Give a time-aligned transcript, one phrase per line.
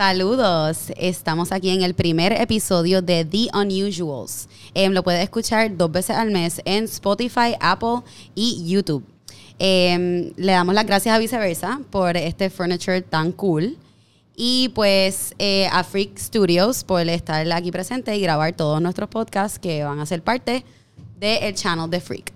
[0.00, 4.48] Saludos, estamos aquí en el primer episodio de The Unusuals.
[4.72, 7.98] Em, lo puedes escuchar dos veces al mes en Spotify, Apple
[8.34, 9.04] y YouTube.
[9.58, 13.76] Em, le damos las gracias a Viceversa por este furniture tan cool.
[14.34, 19.58] Y pues eh, a Freak Studios por estar aquí presente y grabar todos nuestros podcasts
[19.58, 20.64] que van a ser parte
[21.18, 22.32] del channel de Freak.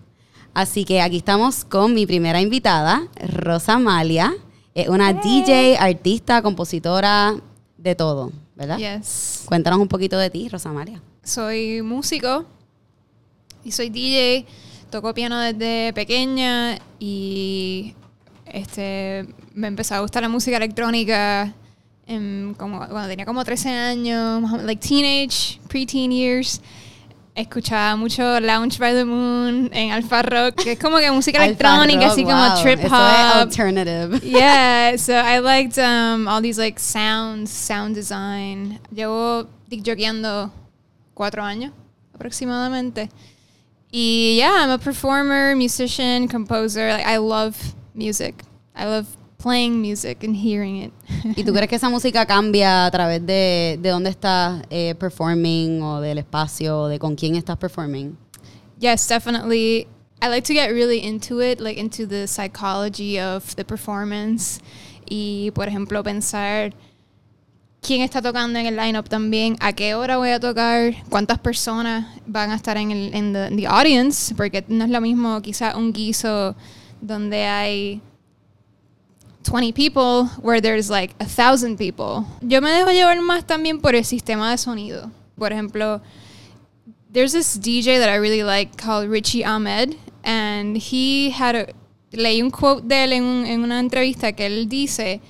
[0.52, 4.34] Así que aquí estamos con mi primera invitada, Rosa Malia.
[4.74, 7.40] Es una DJ, artista, compositora,
[7.84, 8.78] de todo, ¿verdad?
[8.78, 9.42] Yes.
[9.44, 11.02] Cuéntanos un poquito de ti, Rosa Malia.
[11.22, 12.46] Soy músico
[13.62, 14.46] y soy DJ.
[14.90, 17.94] Toco piano desde pequeña y
[18.46, 21.54] este me empezó a gustar la música electrónica
[22.06, 26.62] en como, cuando tenía como 13 años, like teenage, preteen years.
[27.34, 32.06] Escuchaba mucho Lounge by the Moon en Alpha Rock, que es como que música electrónica,
[32.06, 33.40] así wow, como trip eso es hop.
[33.40, 34.20] alternative.
[34.22, 38.78] yeah, so I liked um, all these like sounds, sound design.
[38.94, 40.52] Llevo jogueando
[41.14, 41.72] cuatro años
[42.14, 43.10] aproximadamente.
[43.90, 46.92] Y yeah, I'm a performer, musician, composer.
[46.92, 47.56] Like I love
[47.94, 48.44] music.
[48.76, 49.06] I love
[49.44, 50.92] playing music and hearing it.
[51.36, 55.82] ¿Y tú crees que esa música cambia a través de, de dónde estás eh, performing
[55.82, 58.16] o del espacio o de con quién estás performing?
[58.84, 59.86] yes, definitely.
[60.20, 64.60] I like to get really into it, like into the psychology of the performance.
[65.08, 66.72] Y, por ejemplo, pensar
[67.82, 72.06] quién está tocando en el lineup también, a qué hora voy a tocar, cuántas personas
[72.26, 75.42] van a estar en el en the, in the audience, porque no es lo mismo
[75.42, 76.56] quizá un guiso
[77.02, 78.00] donde hay
[79.44, 82.26] 20 people where there's like a thousand people.
[82.40, 85.10] Yo me dejo llevar más también por el sistema de sonido.
[85.38, 86.00] Por ejemplo,
[87.12, 91.66] there's this DJ that I really like called Richie Ahmed, and he had a
[92.12, 95.20] leí un quote de él en, en una entrevista que él dice,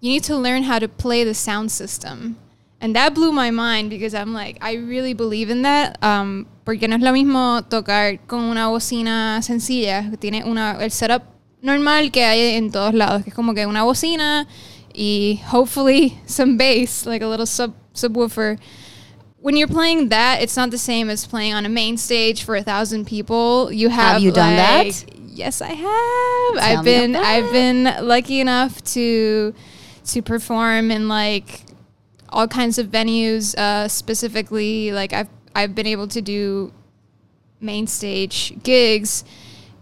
[0.00, 2.36] "You need to learn how to play the sound system."
[2.80, 5.98] And that blew my mind because I'm like, I really believe in that.
[6.00, 11.22] Um, porque no es lo mismo tocar con una bocina sencilla, tiene una, el setup
[11.62, 14.46] normal que hay en todos lados, que es como que una bocina
[14.94, 18.58] y hopefully some bass, like a little sub subwoofer
[19.40, 22.56] when you're playing that, it's not the same as playing on a main stage for
[22.56, 23.72] a thousand people.
[23.72, 25.04] You have, Have you done that?
[25.26, 25.78] Yes, I have.
[25.78, 29.54] Tell I've been I've been lucky enough to
[30.06, 31.62] to perform in like
[32.30, 33.56] all kinds of venues.
[33.56, 36.72] Uh, specifically, like I've I've been able to do
[37.60, 39.24] main stage gigs,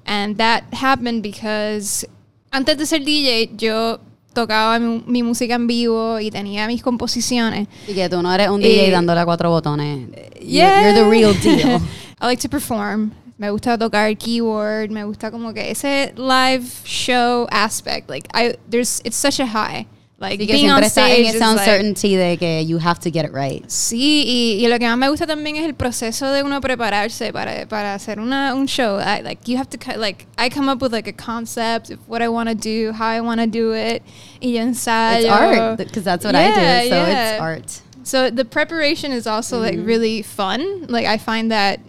[0.07, 2.07] and that happened because
[2.53, 3.99] antes de ser DJ, yo
[4.33, 7.69] tocaba mi, mi música en vivo y tenía mis composiciones.
[7.89, 10.09] Y que tú no eres un DJ Eh, dándole a cuatro botones.
[10.11, 10.83] You're- Yeah.
[10.83, 11.81] You're the real deal.
[12.21, 13.13] I like to perform.
[13.39, 14.91] Me gusta tocar keyboard.
[14.91, 18.09] Me gusta como que ese live show aspect.
[18.09, 19.87] Like I, there's, it's such a high.
[20.19, 22.79] Like Así que being on siempre en stage is esa like- uncertainty de que you
[22.79, 23.63] have to get it right.
[23.69, 27.35] Sí, y, y lo que más me gusta también es el proceso de uno prepararse
[27.35, 28.99] para, para hacer una, un show.
[28.99, 32.23] I, like you have to like I come up with like a concept of what
[32.23, 34.03] I want to do, how I want to do it,
[34.41, 35.21] y yo ensayo.
[35.21, 36.89] It's art because that's what I Yeah, do.
[36.89, 37.33] So yeah.
[37.33, 37.83] it's art.
[38.05, 39.85] So the preparation is also like Mm-hmm.
[39.87, 40.87] really fun.
[40.89, 41.81] Like I find that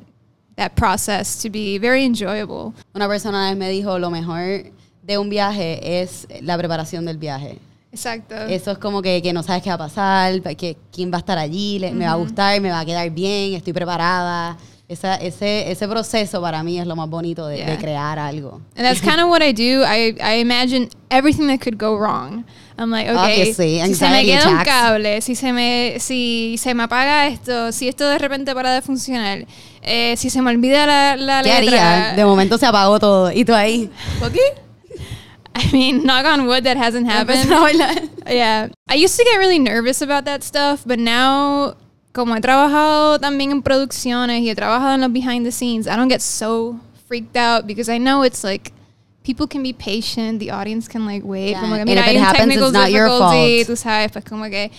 [0.57, 2.73] that process to be very enjoyable.
[2.93, 4.63] Una persona me dijo lo mejor
[5.01, 7.59] de un viaje es la preparación del viaje.
[7.91, 8.35] Exacto.
[8.35, 11.19] Eso es como que, que no sabes qué va a pasar, que, quién va a
[11.19, 14.57] estar allí, le- me va a gustar, me va a quedar bien, estoy preparada.
[14.89, 17.77] Esa, ese, ese proceso para mí es lo más bonito de, de Yeah.
[17.77, 18.61] crear algo.
[18.77, 19.83] and that's kind of what I do.
[19.83, 22.45] I, I imagine everything that could go wrong.
[22.77, 24.69] I'm like, okay, Obviously, si se me queda un attacks.
[24.69, 28.81] cable, si se me si se me apaga esto, si esto de repente para de
[28.81, 29.45] funcionar,
[29.81, 31.69] eh, si se me olvida la, la ¿Qué haría?
[31.71, 32.13] letra.
[32.15, 33.89] De momento se apagó todo y tú ahí.
[34.31, 34.39] ¿Qué?
[35.57, 37.49] I mean, knock on wood, that hasn't happened.
[38.27, 38.67] Yeah.
[38.89, 41.75] I used to get really nervous about that stuff, but now,
[42.13, 45.95] como he trabajado también en producciones y he trabajado en los behind the scenes, I
[45.95, 48.73] don't get so freaked out because I know it's like
[49.23, 51.51] people can be patient, the audience can like wait.
[51.51, 53.33] Yeah, Como que and mira, if it happens, it's not your fault.
[53.65, 54.71] tú sabes, pues como que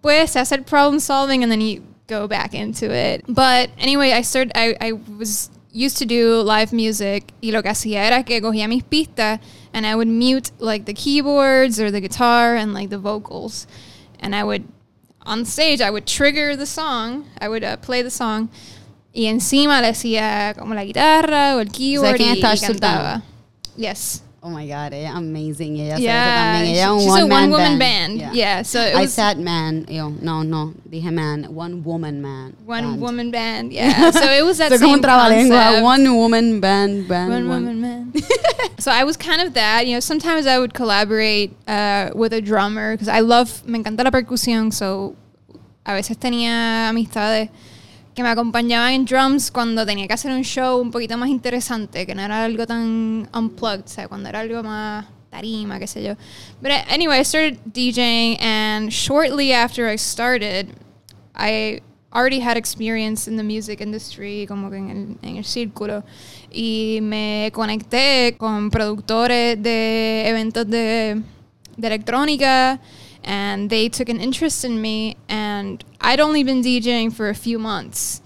[0.00, 3.24] pues hace el problem solving and then you go back into it.
[3.28, 7.70] But anyway, I started I, I was used to do live music y lo que
[7.70, 9.40] hacía era que cogía mis pistas
[9.72, 13.66] and I would mute like the keyboards or the guitar and like the vocals
[14.20, 14.64] and I would
[15.24, 18.48] on stage I would trigger the song, I would uh, play the song
[19.14, 23.22] y encima le hacía como la guitarra o el keyboard quién y, y cantaba.
[23.76, 24.22] Yes.
[24.44, 25.78] Oh my God, ella amazing.
[25.80, 26.74] Ella Yeah, también.
[26.76, 28.18] Ella she's a one man one-woman band.
[28.18, 28.34] band.
[28.34, 29.86] Yeah, so it I said man.
[29.88, 31.54] Yo, no, no, dije man.
[31.54, 32.56] One woman man.
[32.66, 33.00] One band.
[33.00, 34.10] woman band, yeah.
[34.10, 35.82] So it was that como same concept.
[35.84, 37.06] One woman band.
[37.06, 38.12] band One woman man.
[38.80, 39.86] so I was kind of that.
[39.86, 44.02] You know, sometimes I would collaborate uh, with a drummer because I love, me encanta
[44.02, 44.72] la percusión.
[44.72, 45.14] So
[45.86, 47.48] a veces tenía amistades
[48.14, 52.06] que me acompañaban en drums cuando tenía que hacer un show un poquito más interesante,
[52.06, 56.02] que no era algo tan unplugged, o sea, cuando era algo más tarima, qué sé
[56.02, 56.14] yo.
[56.60, 60.68] But anyway, I started DJing, and shortly after I started,
[61.34, 61.80] I
[62.12, 66.04] already had experience in the music industry, como que en el, en el círculo,
[66.50, 71.22] y me conecté con productores de eventos de,
[71.78, 72.78] de electrónica,
[73.24, 77.58] and they took an interest in me, and I'd only been DJing for a few
[77.58, 78.20] months.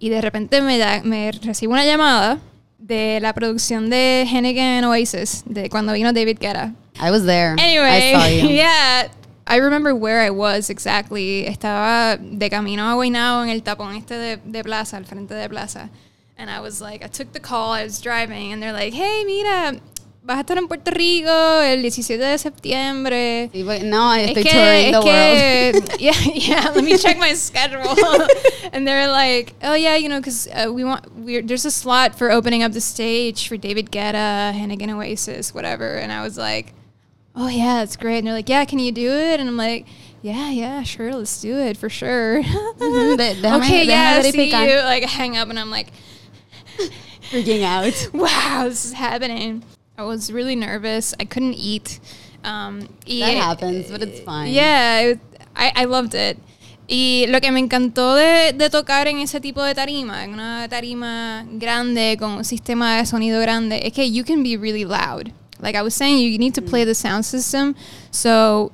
[0.00, 2.40] Y de repente me, da, me recibo una llamada
[2.78, 6.74] de la producción de Hennigan Oasis, de cuando vino David Guetta.
[6.98, 7.54] I was there.
[7.58, 8.48] Anyway, I saw you.
[8.54, 9.08] yeah.
[9.46, 11.46] I remember where I was exactly.
[11.46, 15.48] Estaba de camino a Guaynabo en el tapón este de, de plaza, al frente de
[15.48, 15.90] plaza.
[16.38, 19.24] And I was like, I took the call, I was driving, and they're like, hey,
[19.24, 19.80] mira,
[20.22, 23.50] vas a estar en Puerto Rico el 17 de septiembre.
[23.52, 25.90] Sí, porque- no, Es estoy que, touring the es world.
[26.00, 26.70] yeah, yeah.
[26.74, 27.82] Let me check my schedule.
[28.72, 32.14] and they're like, oh yeah, you know, because uh, we want, we're, there's a slot
[32.16, 35.94] for opening up the stage for David Guetta, Heineken Oasis, whatever.
[35.96, 36.74] And I was like,
[37.34, 38.18] oh yeah, that's great.
[38.18, 39.40] And they're like, yeah, can you do it?
[39.40, 39.86] And I'm like,
[40.22, 42.42] yeah, yeah, sure, let's do it for sure.
[42.42, 42.46] De-
[42.78, 44.76] déjame- okay, déjame yeah, see you.
[44.82, 45.88] Like hang up, and I'm like,
[47.30, 48.10] Freaking out.
[48.12, 49.62] wow, this is happening.
[50.00, 51.14] I was really nervous.
[51.20, 52.00] I couldn't eat.
[52.44, 54.52] Um, y- That happens, but it's fine.
[54.52, 55.20] Yeah, it-
[55.54, 56.38] I, I loved it.
[56.88, 60.66] Y lo que me encantó de, de tocar en ese tipo de tarima, en una
[60.68, 65.30] tarima grande con un sistema de sonido grande, es que you can be really loud.
[65.60, 67.74] Like I was saying, you need to play the sound system.
[68.10, 68.72] So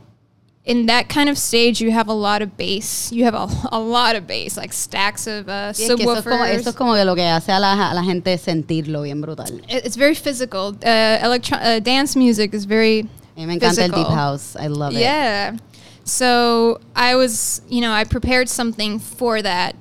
[0.66, 3.10] in that kind of stage, you have a lot of bass.
[3.12, 6.12] You have a, a lot of bass, like stacks of uh, Sí, es que eso,
[6.16, 6.60] es como, subwoofers.
[6.60, 9.62] eso es como que lo que hace a la, a la gente sentirlo bien brutal.
[9.68, 10.74] It- It's very physical.
[10.84, 14.56] Uh, electro- uh, dance music is very me encanta el deep house.
[14.56, 14.98] I love it.
[15.00, 15.56] yeah.
[16.04, 19.74] So I was, you know, I prepared something for that.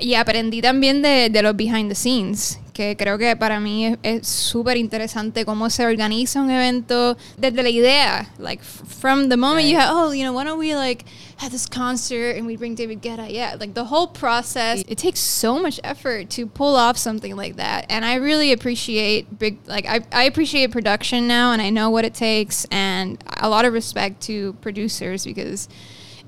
[0.00, 4.26] Y aprendí también de, de los behind the scenes, que creo que para mí es-
[4.26, 8.30] súper interesante cómo se organiza un evento desde la idea.
[8.38, 11.04] Like, from the moment you have, oh, you know, why don't we, like,
[11.38, 13.28] have this concert and we bring David Guetta?
[13.30, 17.56] Yeah, like, the whole process, it takes so much effort to pull off something like
[17.56, 17.84] that.
[17.90, 22.04] And I really appreciate big, like, I, I appreciate production now and I know what
[22.04, 25.68] it takes and a lot of respect to producers because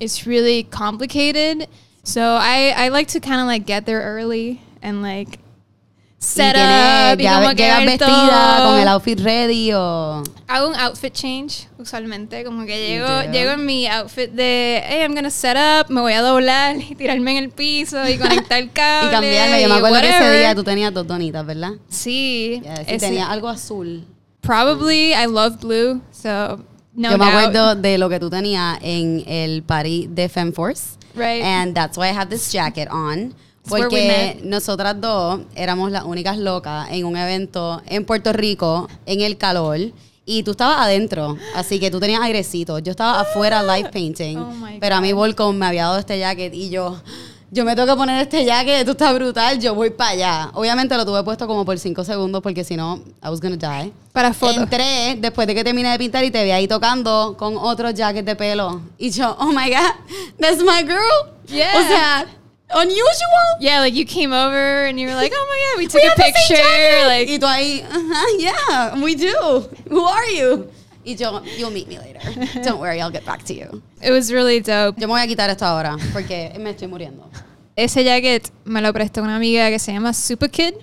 [0.00, 1.69] it's really complicated.
[2.02, 5.38] So I, I like to kind of like get there early and like
[6.25, 8.71] set up y ya como que ver vestida todo.
[8.71, 13.32] con el outfit ready o Hago un outfit change usualmente, como que llego, do?
[13.32, 16.94] llego en mi outfit de, hey, I'm gonna set up, me voy a doblar y
[16.94, 19.59] tirarme en el piso y conectar el cable y cambiarlo.
[19.61, 20.38] Yo me acuerdo que ese whatever.
[20.41, 21.71] día tú tenías dos donitas, ¿verdad?
[21.88, 24.05] Sí, Yeah, sí, ese- tenía algo azul.
[24.41, 26.59] probably I love blue, so
[26.94, 27.29] no Yo me doubt.
[27.35, 30.99] acuerdo de lo que tú tenías en el party de FemForce.
[31.17, 31.43] Right.
[31.43, 33.35] And that's why I have this jacket on.
[33.69, 39.37] Porque nosotras dos éramos las únicas locas en un evento en Puerto Rico, en el
[39.37, 39.78] calor.
[40.26, 42.78] Y tú estabas adentro, así que tú tenías airecito.
[42.78, 44.38] Yo estaba afuera live painting.
[44.38, 45.12] Oh pero a mí.
[45.12, 46.99] Volcom me había dado este jacket y yo,
[47.50, 50.50] yo me tengo que poner este jacket, esto está brutal, yo voy para allá.
[50.54, 53.92] Obviamente lo tuve puesto como por cinco segundos porque si no, I was gonna die.
[54.12, 54.56] Para fotos.
[54.56, 58.25] Entré después de que terminé de pintar y te vi ahí tocando con otro jacket
[58.25, 58.80] de pelo.
[58.97, 59.94] Y yo, oh my God,
[60.38, 61.35] that's my girl.
[61.49, 61.78] Yeah.
[61.78, 62.26] O sea,
[62.75, 63.57] unusual.
[63.61, 66.07] Yeah, like you came over and you were like, oh my god, we took We
[66.07, 67.07] a have the same picture.
[67.07, 69.69] Like, y tú ahí, "Uh-huh, yeah, we do.
[69.88, 70.71] Who are you?
[71.07, 72.21] Y yo, you'll meet me later.
[72.62, 73.83] Don't worry, I'll get back to you.
[74.02, 74.99] it was really dope.
[74.99, 77.28] Yo me voy a quitar esto ahora porque me estoy muriendo.
[77.76, 80.75] Ese jacket me lo prestó una amiga que se llama Super Kid.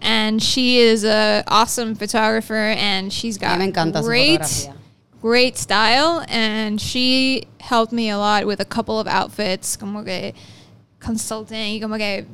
[0.00, 4.68] And she is a awesome photographer and she's A got mí me encanta su great
[5.22, 10.32] great style and she helped me a lot with a couple of outfits como que
[11.02, 12.24] consulting y como que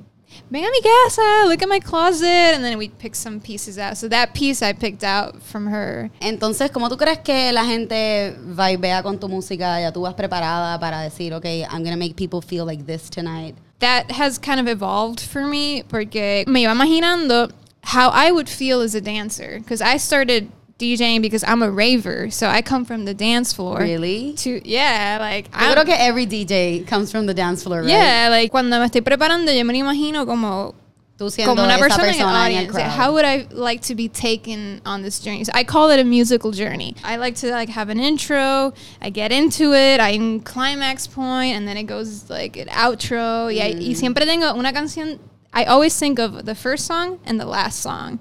[0.50, 2.54] ven a mi casa uh, look at my closet.
[2.54, 3.96] And then we pick some pieces out.
[3.96, 6.10] So that piece I picked out from her.
[6.20, 9.80] Entonces, ¿cómo tú crees que la gente vibea con tu música?
[9.80, 13.54] Ya tú vas preparada para decir, ok, I'm gonna make people feel like this tonight.
[13.80, 17.50] that has kind of evolved for me porque me iba imaginando
[17.84, 19.58] how I would feel as a dancer.
[19.58, 23.78] Because I started DJing because I'm a raver so I come from the dance floor
[23.80, 24.34] Really?
[24.38, 27.88] to yeah like I'm- creo que every DJ comes from the dance floor, right?
[27.90, 30.74] yeah like cuando me estoy preparando yo me imagino como
[31.18, 32.70] Tú siendo como una persona, persona en audience.
[32.70, 32.90] crowd.
[32.92, 35.42] How would I like to be taken on this journey?
[35.42, 36.94] So I call it a musical journey.
[37.02, 38.72] I like to like have an intro.
[39.02, 39.98] I get into it.
[39.98, 43.46] I'm climax point, and then it goes like an outro.
[43.48, 43.96] Y, y Mm.
[43.96, 45.18] siempre tengo una canción.
[45.52, 48.20] I always think of the first song and the last song.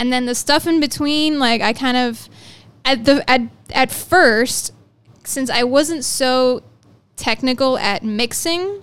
[0.00, 2.30] And then the stuff in between, like I kind of
[2.86, 4.72] at the at at first,
[5.24, 6.62] since I wasn't so
[7.16, 8.82] technical at mixing,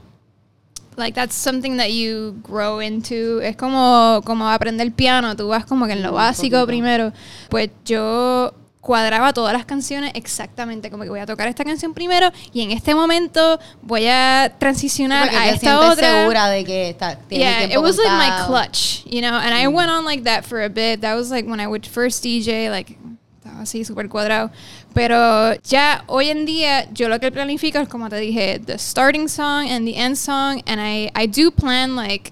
[0.96, 3.42] like that's something that you grow into.
[3.42, 7.12] Es como, como aprender el piano, tú vas como que en lo mm, básico primero.
[7.50, 8.54] Pues yo
[8.88, 12.72] cuadraba todas las canciones exactamente, como que voy a tocar esta canción primero y en
[12.72, 16.22] este momento voy a transicionar a esta otra.
[16.22, 18.48] segura de que está, tienes Yeah, tiempo it was like my contado.
[18.48, 21.02] clutch, you know, and I went on like that for a bit.
[21.02, 22.98] That was like when I would first DJ, like
[23.44, 24.50] estaba así súper cuadrado.
[24.94, 29.28] Pero ya hoy en día yo lo que planifico es como te dije, the starting
[29.28, 32.32] song and the end song, and I I do plan like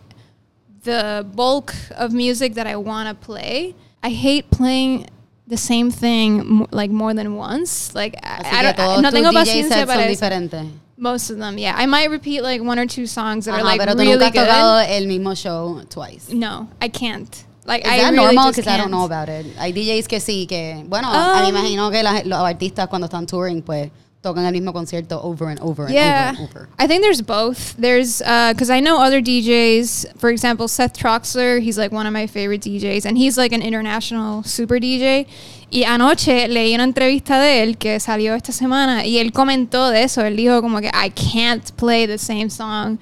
[0.84, 3.76] the bulk of music that I want to play.
[4.04, 5.08] I hate playing
[5.48, 7.94] the same thing like more than once.
[7.94, 10.10] Like I, I no tengo DJ paciencia para eso.
[10.10, 10.66] diferentes.
[10.98, 11.76] Most of them, yeah.
[11.78, 14.12] I might repeat like one or two songs that Ajá, are like pero tú really
[14.14, 14.48] nunca has good.
[14.48, 16.30] tocado el mismo show twice.
[16.34, 17.44] No, I can't.
[17.66, 18.52] Like Is I that really normal?
[18.52, 19.46] Because I don't know about it.
[19.58, 20.84] Hay DJs que sí, que...
[20.88, 23.90] Bueno, Um, imagino que la- los artistas cuando están touring, pues,
[24.26, 26.70] tocan el mismo concierto over and over and Yeah, over and over.
[26.80, 27.76] I think there's both.
[27.78, 30.18] There's because I know other DJs.
[30.18, 31.62] For example, Seth Troxler.
[31.62, 35.28] He's like one of my favorite DJs, and he's like an international super DJ.
[35.70, 40.04] Y anoche leí una entrevista de él que salió esta semana y él comentó de
[40.04, 40.22] eso.
[40.22, 42.98] Él dijo como que I can't play the same song,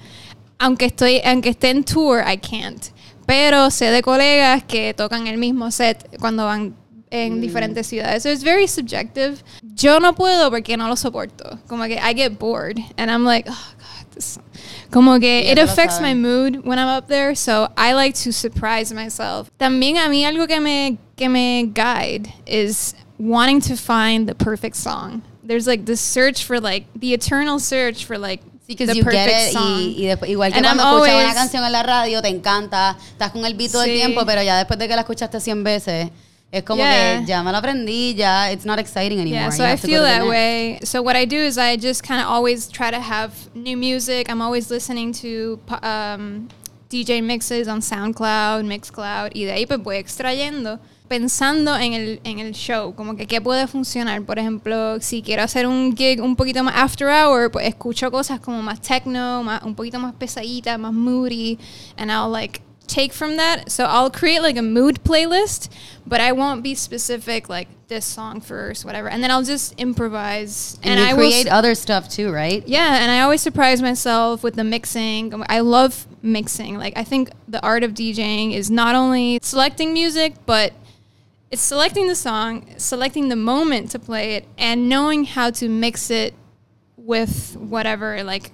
[0.58, 2.92] aunque estoy, aunque esté en tour, I can't.
[3.26, 6.74] Pero sé de colegas que tocan el mismo set cuando van
[7.14, 8.24] en diferentes ciudades.
[8.24, 9.42] So it's very subjective.
[9.74, 11.60] Yo no puedo porque no lo soporto.
[11.68, 14.38] Como que I get bored and I'm like, oh God, this.
[14.90, 17.34] Como que it affects my mood when I'm up there.
[17.34, 19.50] So I like to surprise myself.
[19.58, 24.76] También a mí algo que me que me guide is wanting to find the perfect
[24.76, 25.22] song.
[25.44, 29.54] There's like this search for like the eternal search for like Sí, you get it
[29.54, 32.28] y, y después, igual que And cuando I'm escuchas una canción en la radio, te
[32.28, 35.38] encanta, estás con el beat todo el tiempo, pero ya después de que la escuchaste
[35.38, 36.10] 100 veces,
[36.54, 37.20] es como Yeah.
[37.20, 39.42] que ya me la aprendí, ya it's not exciting anymore.
[39.42, 40.78] Yeah, so I feel that way.
[40.84, 44.28] So what I do is I just kind of always try to have new music.
[44.30, 46.48] I'm always listening to um,
[46.90, 52.38] DJ mixes on SoundCloud, Mixcloud, y de ahí pues voy extrayendo pensando en el, en
[52.38, 54.22] el show, como que qué puede funcionar.
[54.22, 58.40] Por ejemplo, si quiero hacer un gig un poquito más after hour, pues escucho cosas
[58.40, 61.58] como más techno, más, un poquito más pesaditas, más moody,
[61.98, 63.70] and I'll like take from that.
[63.70, 65.68] So I'll create like a mood playlist,
[66.06, 69.08] but I won't be specific like this song first, whatever.
[69.08, 70.78] And then I'll just improvise.
[70.82, 72.66] And, you I create s- other stuff too, right?
[72.66, 75.32] yeah, and I always surprise myself with the mixing.
[75.48, 76.76] I love mixing.
[76.78, 80.72] Like I think the art of DJing is not only selecting music, but
[81.50, 86.10] it's selecting the song, selecting the moment to play it, and knowing how to mix
[86.10, 86.34] it
[86.96, 88.50] with whatever, like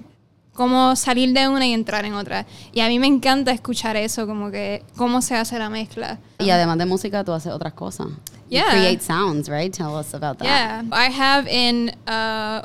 [0.53, 2.47] cómo salir de una y entrar en otra.
[2.73, 6.19] Y a mí me encanta escuchar eso, como que cómo se hace la mezcla.
[6.39, 8.09] Y además de música, tú haces otras cosas.
[8.49, 8.71] You Yeah.
[8.71, 9.73] create sounds, right?
[9.73, 10.45] Tell us about that.
[10.45, 12.63] Yeah, I have in uh,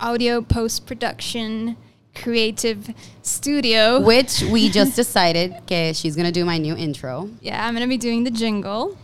[0.00, 1.76] audio post production
[2.14, 4.00] creative studio.
[4.00, 7.28] Which we just decided que she's gonna do my new intro.
[7.42, 8.96] yeah, I'm gonna be doing the jingle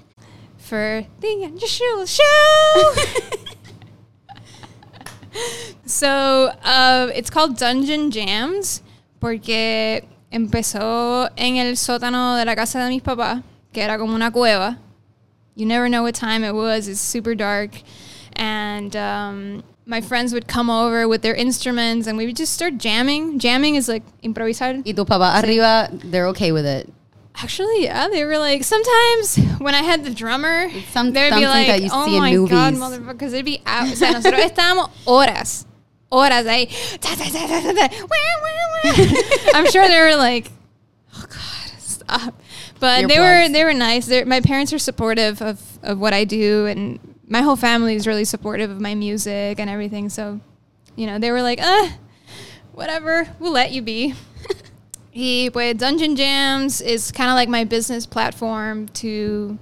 [0.59, 2.95] for the unusual show.
[5.87, 8.83] so uh, it's called Dungeon Jams
[9.21, 14.31] porque empezó en el sótano de la casa de mis papás, que era como una
[14.31, 14.79] cueva.
[15.55, 16.87] You never know what time it was.
[16.87, 17.71] It's super dark.
[18.35, 22.77] And um, my friends would come over with their instruments and we would just start
[22.77, 23.39] jamming.
[23.39, 24.83] Jamming is like improvisar.
[24.85, 26.93] Y tus papás arriba, they're okay with it.
[27.43, 31.67] Actually, yeah, they were like sometimes when I had the drummer, some- they'd be like,
[31.67, 33.89] that you "Oh see in my god, movies." motherfuckers!" It'd be out.
[33.93, 35.67] O sea, nosotros estábamos horas,
[36.11, 36.69] horas ahí.
[37.01, 38.09] ta, ta, ta, ta, ta, ta, wah,
[38.43, 39.21] wah, wah.
[39.55, 40.51] I'm sure they were like,
[41.15, 42.43] "Oh god, stop!"
[42.81, 44.07] But they were they were nice.
[44.07, 48.07] They're, my parents are supportive of of what I do, and my whole family is
[48.07, 50.09] really supportive of my music and everything.
[50.09, 50.41] So,
[50.95, 51.89] you know, they were like, "Uh,
[52.73, 54.15] whatever, we'll let you be."
[55.17, 59.59] Y pues Dungeon Jams is kind of like my business platform to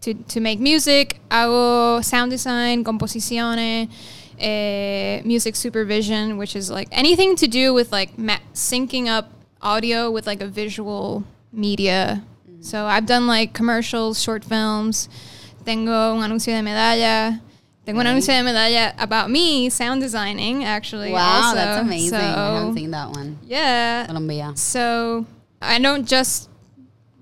[0.00, 1.20] to to make music.
[1.30, 3.90] Hago sound design, composiciones,
[4.38, 10.10] eh, music supervision, which is like anything to do with like ma- syncing up audio
[10.10, 12.24] with like a visual media.
[12.62, 15.10] So I've done like commercials, short films.
[15.66, 17.42] Tengo un anuncio de medalla.
[17.86, 18.10] Tengo un Okay.
[18.10, 21.12] anuncio de medalla about me sound designing actually.
[21.12, 21.54] Wow, also.
[21.54, 22.14] that's amazing.
[22.18, 23.38] I So- haven't seen that one.
[23.46, 24.04] yeah.
[24.06, 24.52] Colombia.
[24.56, 25.24] So
[25.62, 26.48] I don't just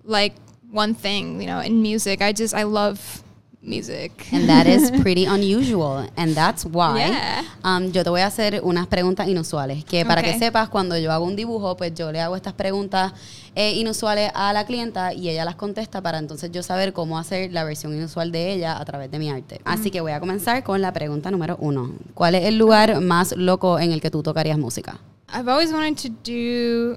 [0.05, 0.35] like
[0.73, 2.23] one thing, you know, in music.
[2.23, 3.23] I just I love
[3.65, 4.13] music.
[4.33, 6.09] And that is pretty unusual.
[6.17, 6.99] And that's why.
[7.09, 7.43] Yeah.
[7.63, 9.85] Um, yo te voy a hacer unas preguntas inusuales.
[9.85, 10.39] Que para que Ok.
[10.39, 13.13] sepas, cuando yo hago un dibujo, pues yo le hago estas preguntas
[13.55, 17.53] eh, inusuales a la clienta y ella las contesta para entonces yo saber cómo hacer
[17.53, 19.61] la versión inusual de ella a través de mi arte.
[19.65, 21.93] Así que voy a comenzar con la pregunta número uno.
[22.15, 24.99] ¿Cuál es el lugar más loco en el que tú tocarías música?
[25.33, 26.97] I've always wanted to do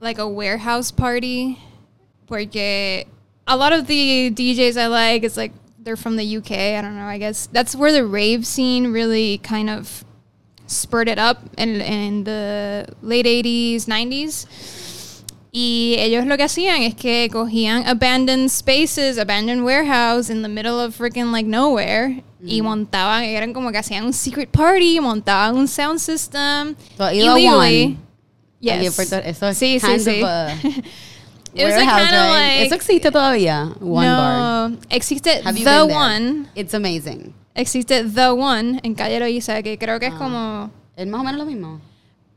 [0.00, 1.56] like a warehouse party
[2.26, 3.06] porque
[3.46, 5.54] a lot of the DJs I like it's like
[5.84, 7.46] they're from the UK, I don't know, I guess.
[7.52, 10.04] That's where the rave scene really kind of
[10.66, 14.46] spurted up in, in the late 80s, 90s.
[15.52, 20.80] Y ellos lo que hacían es que cogían abandoned spaces, abandoned warehouse in the middle
[20.80, 25.68] of freaking like nowhere y montaban, eran como que hacían un secret party, montaban un
[25.68, 26.76] sound system.
[26.98, 27.96] So, illegally.
[28.58, 28.98] Yes.
[28.98, 30.22] Eso es Sí, sí, sí.
[31.54, 33.74] It was like kind of like Eso existe todavía.
[33.80, 34.70] One bar.
[34.70, 35.96] no, existe Have you the been there?
[35.96, 37.32] one, It's amazing.
[37.54, 40.18] existe the one en Calle Loíza que creo que es Ah.
[40.18, 41.80] como Es más o menos lo mismo.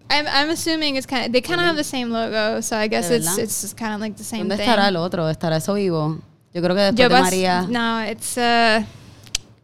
[0.09, 2.87] I'm, I'm assuming it's kind of they kind of have the same logo, so I
[2.87, 3.43] guess ¿De it's verdad?
[3.43, 4.69] it's just kind of like the same ¿Dónde thing.
[4.69, 5.27] estará el otro?
[5.29, 6.19] ¿Estará eso vivo?
[6.53, 7.65] Yo creo que después Yo de pas- María.
[7.67, 8.83] No, it's uh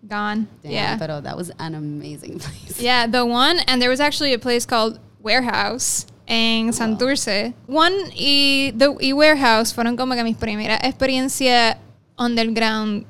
[0.08, 0.48] gone.
[0.62, 0.98] Damn, yeah.
[1.00, 2.78] Pero that was an amazing place.
[2.82, 7.54] Yeah, the one, and there was actually a place called Warehouse en Santurce.
[7.68, 11.78] One y, the, y Warehouse fueron como que mis primeras experiencia
[12.18, 13.06] underground,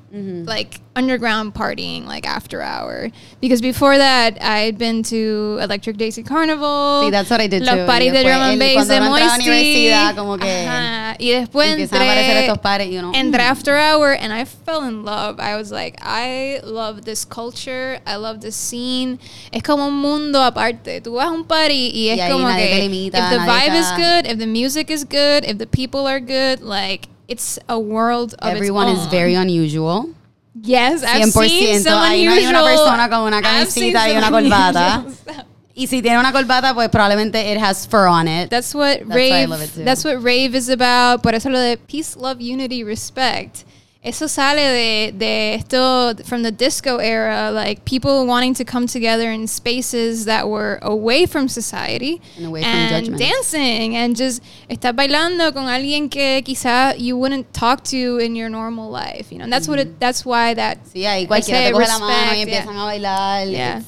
[0.46, 3.10] like underground partying, like after hour.
[3.40, 7.02] Because before that, I'd been to Electric Daisy Carnival.
[7.04, 7.86] Sí, that's what I did Los too.
[7.86, 10.14] parties de drum and bass de uno entra a la Moisty.
[10.16, 11.16] como que Ajá.
[11.18, 13.12] Y después entré, estos pares y uno.
[13.14, 13.50] entré mm.
[13.50, 15.38] after hour and I fell in love.
[15.38, 18.00] I was like, I love this culture.
[18.06, 19.18] I love this scene.
[19.52, 21.00] Es como un mundo aparte.
[21.00, 23.90] Tú vas a un party y es Y como que limita, if the vibe is
[23.96, 28.34] good, if the music is good, if the people are good, like it's a world
[28.40, 30.08] of Everyone is very unusual.
[30.62, 31.48] Yes, I've 100%.
[31.48, 34.98] seen some Ahí no hay una unusual- persona con una camisita y una corbata.
[35.04, 35.46] unusual.
[35.76, 38.48] Y si tiene una corbata, pues probablemente it has fur on it.
[38.48, 39.48] That's what That's why I rave.
[39.48, 39.84] love it too.
[39.84, 41.20] That's what rave is about.
[41.22, 43.64] Por eso lo de peace, love, unity, respect.
[44.04, 49.30] Eso sale de, de esto from the disco era, like people wanting to come together
[49.30, 53.18] in spaces that were away from society And away from judgment.
[53.18, 58.50] dancing and just estar bailando con alguien que quizá you wouldn't talk to in your
[58.50, 59.44] normal life, you know.
[59.44, 59.98] And that's what it.
[59.98, 60.84] That's why that.
[60.92, 62.60] Sí, ahí cualquiera te coge la mano y respect, yeah.
[62.60, 63.48] empiezan a bailar.
[63.48, 63.80] Yeah.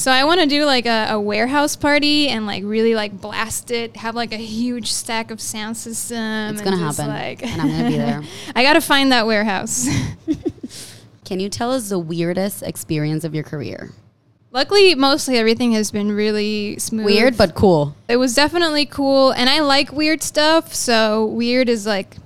[0.00, 3.70] So I want to do like a, a warehouse party and like really like blast
[3.70, 6.16] it, have like a huge stack of sound system.
[6.16, 8.22] It's and gonna happen, Like, and I'm gonna be there.
[8.56, 9.86] I gotta find that warehouse.
[11.26, 13.90] Can you tell us the weirdest experience of your career?
[14.52, 17.04] Luckily, mostly everything has been really smooth.
[17.04, 17.94] Weird, but cool.
[18.08, 20.72] it was definitely cool, and I like weird stuff.
[20.72, 22.16] So weird is like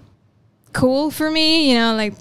[0.72, 2.14] cool for me, you know, like.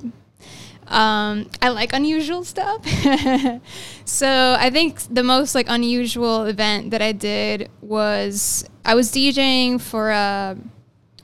[0.94, 2.86] Um, I like unusual stuff.
[4.06, 9.82] so I think the most like unusual event that I did was I was DJing
[9.82, 10.56] for a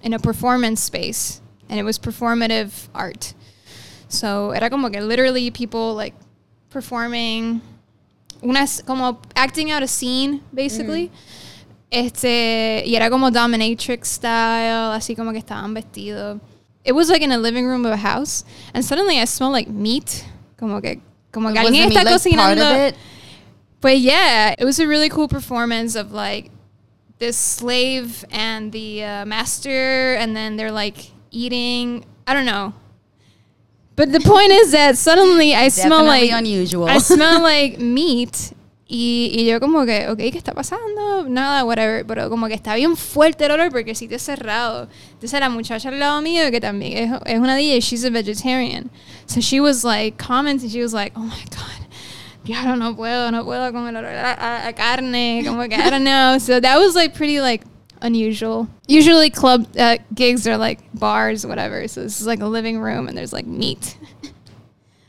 [0.01, 3.35] in a performance space, and it was performative art.
[4.07, 6.15] So era como que literally people like
[6.71, 7.61] performing,
[8.41, 11.11] unas como acting out a scene basically.
[11.91, 16.39] Este, y era como dominatrix style, así como que estaban vestidos.
[16.89, 19.67] It was like in a living room of a house, and suddenly I smell like
[19.69, 20.25] meat,
[20.57, 20.99] como que
[21.31, 22.71] como que Was alguien the está meat, like, part cocinando.
[22.71, 22.95] of it?
[23.79, 26.49] But yeah, it was a really cool performance of like
[27.19, 32.05] this slave and the uh, master, and then they're like eating.
[32.25, 32.73] I don't know.
[33.95, 36.85] But the point is that suddenly I smell Definitely like unusual.
[36.89, 38.51] I smell like meat.
[38.91, 41.29] Y, y yo como que, ok, ¿qué está pasando?
[41.29, 42.03] Nada, whatever.
[42.07, 44.89] Pero como que está bien fuerte el olor porque el sitio es cerrado.
[45.13, 48.89] Entonces la muchacha al lado mío, que también es, es una DJ, she's a vegetarian.
[49.27, 51.87] So she was like commenting, she was like, oh my God.
[52.43, 55.89] Diablo, no puedo, no puedo con el olor a, a- a carne, como que, I
[55.91, 56.37] don't know.
[56.39, 57.61] So that was like pretty like
[58.01, 58.67] unusual.
[58.87, 61.87] Usually club uh, gigs are like bars, whatever.
[61.87, 63.97] So this is like a living room and there's like meat.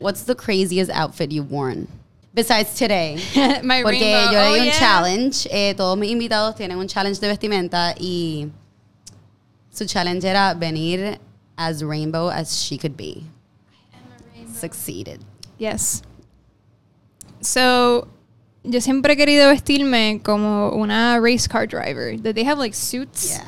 [0.01, 1.89] What's the craziest outfit you've worn?
[2.33, 3.17] Besides today.
[3.65, 4.33] My Porque rainbow.
[4.33, 4.79] yo oh, le di un yeah.
[4.79, 5.49] challenge.
[5.51, 8.49] eh, todos mis invitados tienen un challenge de vestimenta y
[9.73, 11.19] su challenge era venir
[11.57, 13.25] as rainbow as she could be.
[14.55, 15.21] Succeeded.
[15.59, 16.03] Yes.
[17.41, 18.09] So,
[18.63, 22.17] yo siempre he querido vestirme como una race car driver.
[22.23, 23.31] That they have like suits.
[23.31, 23.45] Yeah.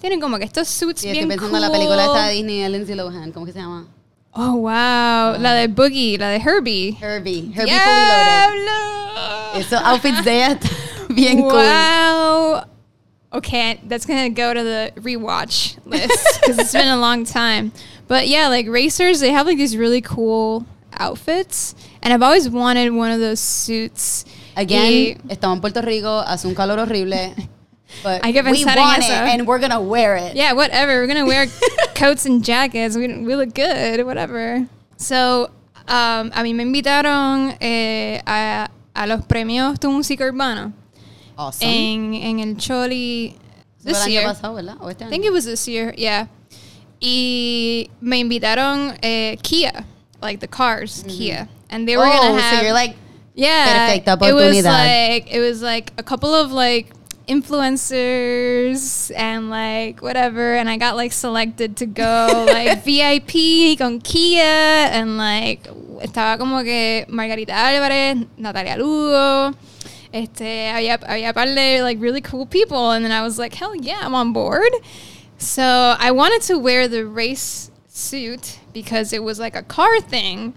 [0.00, 1.64] Tienen como que estos suits Sí, bien estoy pensando cool.
[1.64, 3.32] en la película esta de Disney Lindsay Lohan.
[3.32, 3.86] ¿Cómo que se llama?
[4.38, 5.36] Oh, wow.
[5.38, 6.92] La de Boogie, la de Herbie.
[7.00, 7.52] Herbie.
[7.54, 9.62] Herbie Fully Loaded.
[9.62, 10.58] Esos outfits de ella
[11.14, 11.52] bien cool.
[11.52, 12.64] Wow.
[13.32, 17.72] Okay, that's gonna go to the rewatch list because it's been a long time.
[18.08, 20.64] But yeah, like racers, they have like these really cool
[20.98, 24.24] outfits, and I've always wanted one of those suits.
[24.56, 27.34] Again, Y- estamos en Puerto Rico, hace un calor horrible.
[28.02, 29.12] But Hay que we want it eso.
[29.12, 30.34] and we're gonna wear it.
[30.34, 31.00] yeah, whatever.
[31.00, 31.46] We're gonna wear
[31.94, 32.96] coats and jackets.
[32.96, 34.66] We, we look good, whatever.
[34.96, 35.50] So,
[35.88, 40.72] um, a mí me invitaron eh, a, a los premios Tu Música Urbana
[41.38, 41.68] Awesome.
[41.70, 43.36] en, en el Choli
[43.84, 44.24] el this año year.
[44.24, 44.76] pasado, ¿verdad?
[44.80, 46.26] ¿O este I think it was this year, yeah.
[47.00, 49.84] Y me invitaron eh, Kia,
[50.20, 52.58] like the cars, Kia, and they were oh, gonna have.
[52.58, 52.96] so you're like,
[53.34, 56.88] yeah, perfecta it was like it was like a couple of like
[57.26, 64.42] influencers and like whatever, and I got like selected to go like VIP con Kia,
[64.42, 65.64] and like
[66.02, 69.56] estaba como que Margarita Álvarez, Natalia Lugo.
[70.12, 73.74] Este, había, había par de like really cool people, and then I was like, hell
[73.74, 74.72] yeah, I'm on board.
[75.38, 75.62] So
[75.98, 80.54] I wanted to wear the race suit because it was like a car thing.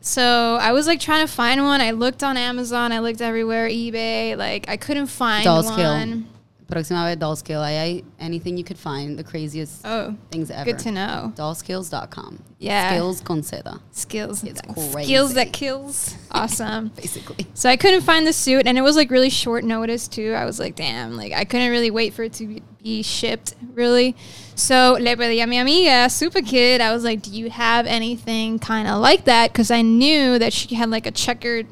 [0.00, 1.80] So I was like trying to find one.
[1.80, 5.72] I looked on Amazon, I looked everywhere, eBay, like I couldn't find Doll one.
[5.72, 6.22] skill.
[6.70, 7.34] Próxima vez, doll.
[7.36, 10.64] Ahí hay anything you could find, the craziest Oh, things ever.
[10.64, 11.32] good to know.
[11.36, 12.42] Dollskills.com.
[12.58, 12.90] Yeah.
[12.90, 13.56] Skills con Z,
[13.92, 14.44] Skills.
[14.44, 15.34] It's Skills crazy.
[15.34, 16.14] that kills.
[16.30, 16.88] Awesome.
[16.96, 17.46] basically.
[17.54, 20.34] So I couldn't find the suit, and it was like really short notice too.
[20.34, 23.54] I was like, damn, like I couldn't really wait for it to be- be shipped,
[23.74, 24.14] really.
[24.54, 26.80] So le pedí a mi amiga, Super Kid.
[26.80, 29.52] I was like, do you have anything kind of like that?
[29.52, 31.66] Because I knew that she had like a checkered,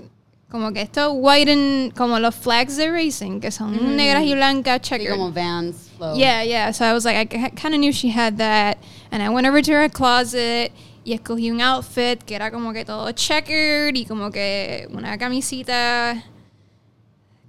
[0.51, 4.81] como que esto white and como los flags de racing, que son negras y blancas
[4.81, 5.13] checkered.
[5.13, 6.17] como Vans, flow.
[6.17, 6.71] Yeah, yeah.
[6.73, 8.79] So I was like, I kind of knew she had that.
[9.11, 10.73] And I went over to her closet
[11.05, 16.23] y escogí un outfit que era como que todo checkered y como que una camisita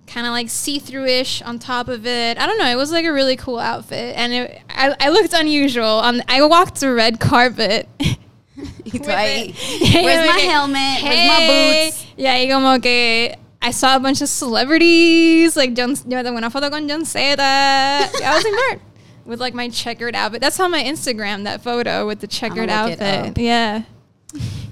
[0.07, 2.37] kind of like see-through-ish on top of it.
[2.37, 2.65] I don't know.
[2.65, 4.15] It was like a really cool outfit.
[4.17, 5.99] And it, I, I looked unusual.
[5.99, 7.87] Um, I walked the red carpet.
[8.85, 9.53] Y tú ahí.
[10.03, 11.03] Where's my helmet?
[11.03, 12.05] Where's my boots?
[12.17, 16.37] Yeah, y como que I saw a bunch of celebrities, like John, yo me tomé
[16.37, 17.41] una foto con John Zeta.
[17.41, 18.81] I was in part
[19.25, 20.41] with like my checkered outfit.
[20.41, 23.37] That's on my Instagram, that photo with the checkered outfit.
[23.37, 23.83] Yeah.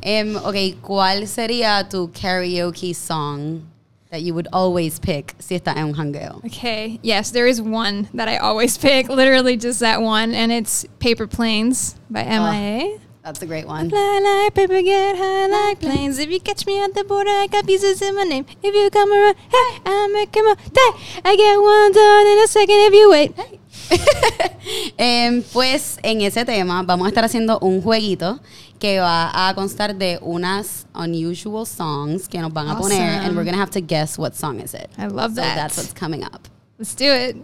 [0.03, 3.67] Em, ok, ¿cuál sería tu karaoke song
[4.09, 6.43] that you would always pick si estás en un jangueo?
[6.45, 6.99] Okay.
[7.01, 11.27] Yes, there is one that I always pick, literally just that one, and it's Paper
[11.27, 12.51] Planes by ah.
[12.51, 12.99] MIA.
[13.27, 13.89] That's a great one.
[13.89, 16.17] Fly like paper, get high like planes.
[16.17, 18.45] If you catch me at the border, I got pieces in my name.
[18.63, 20.91] If you come around, hey, him a day.
[21.25, 23.35] I get one done in a second if you wait.
[24.97, 28.39] Em, pues en ese tema vamos a estar haciendo un jueguito
[28.79, 33.43] que va a constar de unas unusual songs que nos van a poner and we're
[33.43, 34.89] gonna have to guess what song is it.
[34.97, 35.55] I love So that.
[35.57, 36.47] that's what's coming up.
[36.79, 37.35] Let's do it.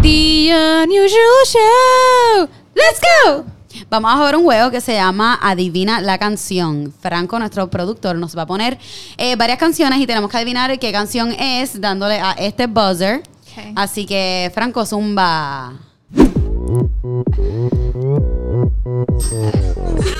[0.00, 2.48] The unusual show.
[2.74, 3.44] Let's go.
[3.90, 6.92] Vamos a jugar un juego que se llama Adivina la canción.
[7.00, 8.78] Franco, nuestro productor, nos va a poner
[9.16, 13.22] eh, varias canciones y tenemos que adivinar qué canción es dándole a este buzzer.
[13.52, 13.72] Okay.
[13.76, 15.74] Así que, Franco, zumba.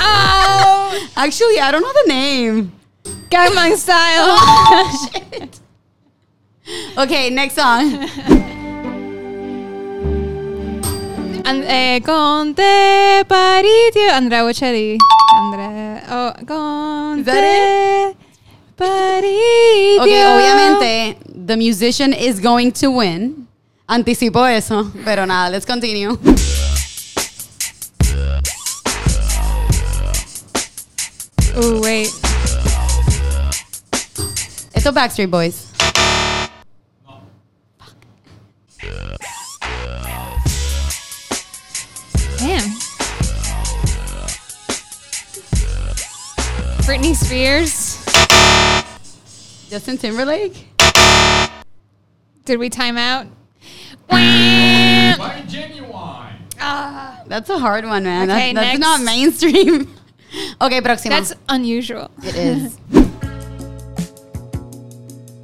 [0.00, 2.72] Oh, Actually, I don't know the name.
[3.30, 4.26] Gangnam Style.
[4.28, 5.60] Oh, shit.
[6.96, 8.08] Okay, next song.
[11.46, 14.14] And, eh, con te partirò.
[14.14, 14.96] Andrea Bocelli.
[15.38, 16.02] Andrea.
[16.08, 18.16] Oh, con Is that te
[18.74, 20.02] partirò.
[20.02, 23.46] Ok, obviamente, the musician is going to win.
[23.86, 26.18] Anticipo eso, pero nada, let's continue.
[31.56, 32.08] Oh, wait.
[34.72, 35.73] Esto es Backstreet Boys.
[47.34, 47.64] Britney
[49.68, 50.68] Justin Timberlake.
[52.44, 53.26] Did we time out?
[54.08, 54.18] By
[55.48, 56.36] Ginuwine.
[56.60, 58.30] Ah, That's a hard one, man.
[58.30, 59.92] Okay, that's, that's not mainstream.
[60.60, 61.10] okay, próxima.
[61.10, 62.10] that's unusual.
[62.22, 62.78] It is.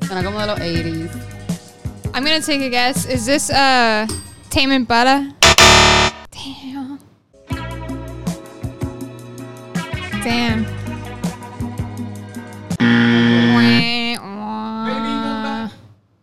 [0.01, 1.11] Suena como de los 80s.
[2.15, 3.07] I'm gonna take a guess.
[3.07, 4.07] Is this uh
[4.51, 5.35] Tame Impala?
[6.31, 6.99] Damn.
[10.23, 10.80] Damn.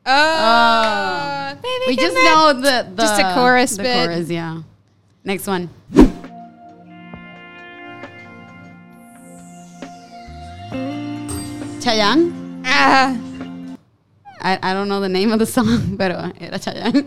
[0.09, 4.05] Oh, We just know the, the Just a chorus the bit.
[4.09, 4.61] chorus, yeah.
[5.23, 5.69] Next one.
[11.79, 12.33] Chayanne.
[12.65, 13.15] Ah,
[14.41, 17.05] I, I don't know the name of the song, pero era Chayanne.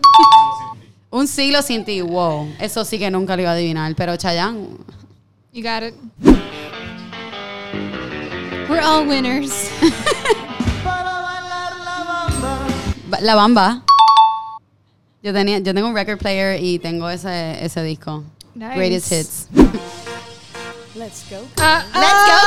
[1.13, 2.47] Un siglo sin ti, wow.
[2.59, 4.77] Eso sí que nunca lo iba a adivinar, pero Chayanne.
[5.51, 5.93] you got it.
[8.71, 9.51] We're all winners.
[13.21, 13.83] La Bamba.
[15.21, 18.23] Yo, tenía, yo tengo un record player y tengo ese, ese disco.
[18.55, 18.75] Nice.
[18.77, 19.47] Greatest hits.
[20.95, 21.45] Let's go.
[21.57, 22.37] Uh, Let's go,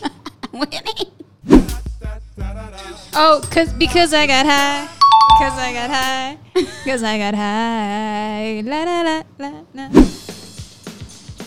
[0.00, 0.10] girls!
[0.72, 1.12] Winning.
[3.14, 4.88] Oh, cause because I got high.
[5.38, 6.38] Cause I got high.
[6.86, 8.62] Cause I got high.
[8.64, 9.88] La la la la la.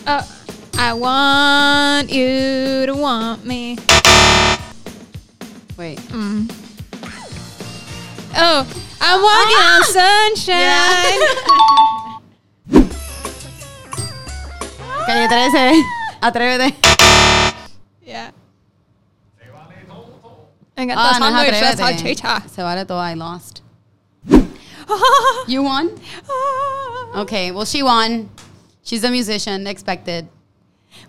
[0.06, 0.37] Oh,
[0.80, 3.76] I want you to want me.
[5.76, 5.98] Wait.
[6.10, 6.48] Mm.
[8.36, 8.64] Oh,
[9.00, 11.20] I'm walking on sunshine.
[15.06, 15.84] Calle 13.
[16.22, 16.74] Atrévete.
[18.04, 18.30] Yeah.
[20.76, 21.60] I got Ah, the no es sandwich.
[21.60, 22.02] That's how atrévete.
[22.16, 22.42] chicha.
[22.48, 22.98] Se vale todo.
[23.00, 23.62] I lost.
[25.48, 25.90] You won?
[27.16, 28.28] Okay, well, she won.
[28.82, 30.28] She's a musician, expected.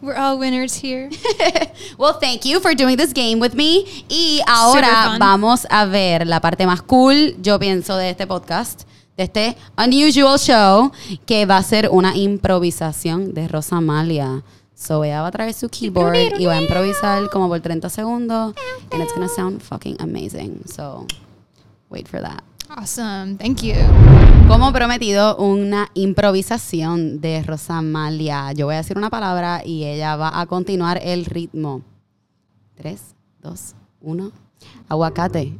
[0.01, 1.09] We're all winners here.
[1.97, 3.85] well, thank you for doing this game with me.
[4.09, 8.83] Y ahora vamos a ver la parte más cool, yo pienso, de este podcast,
[9.17, 10.91] de este unusual show,
[11.25, 14.43] que va a ser una improvisación de Rosa Malia.
[14.75, 18.55] So ella va a traer su keyboard y va a improvisar como por 30 segundos.
[18.91, 20.63] And it's gonna sound fucking amazing.
[20.65, 21.05] So,
[21.89, 22.48] wait for that.
[22.69, 23.35] Awesome.
[23.37, 23.73] Thank you.
[24.47, 28.51] Como prometido, una improvisación de Rosamalia.
[28.53, 31.81] Yo voy a decir una palabra y ella va a continuar el ritmo.
[32.75, 34.31] 3, 2, 1.
[34.87, 35.57] Aguacate.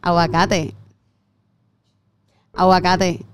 [0.00, 0.74] Aguacate.
[2.54, 3.24] Aguacate.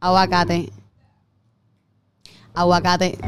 [0.00, 0.72] Aguacate.
[2.54, 3.18] Aguacate.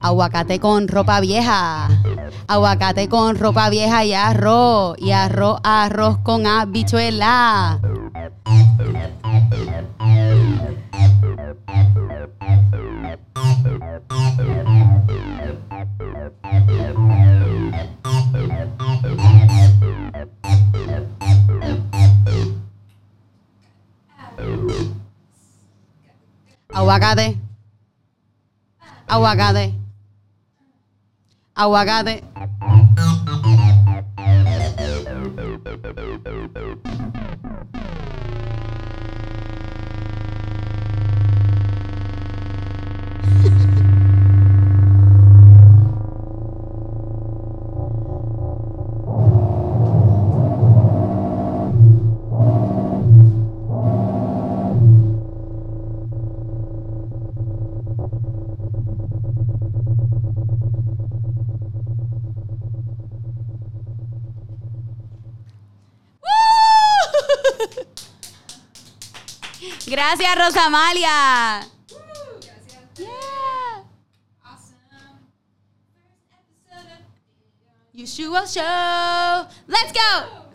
[0.00, 1.88] Aguacate con ropa vieja.
[2.46, 4.96] Aguacate con ropa vieja y arroz.
[4.98, 7.80] Y arroz, arroz con habichuela.
[26.72, 27.45] Aguacate.
[29.08, 29.74] Aguacate.
[31.56, 32.22] Aguacate.
[70.06, 71.66] Gracias, Rosamalia.
[72.96, 73.82] Yeah.
[77.92, 79.48] Usual show.
[79.66, 80.45] Let's go.